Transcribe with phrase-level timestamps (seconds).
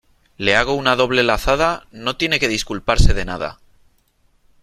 [0.37, 1.85] ¿le hago una doble lazada?
[1.91, 3.59] no tiene que disculparse de nada.